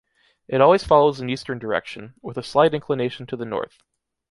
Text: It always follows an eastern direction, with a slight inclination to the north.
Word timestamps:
It 0.47 0.61
always 0.61 0.83
follows 0.83 1.19
an 1.19 1.29
eastern 1.29 1.59
direction, 1.59 2.15
with 2.23 2.35
a 2.35 2.41
slight 2.41 2.73
inclination 2.73 3.27
to 3.27 3.35
the 3.37 3.45
north. 3.45 3.83